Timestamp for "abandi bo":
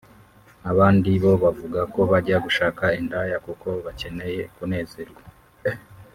0.71-1.33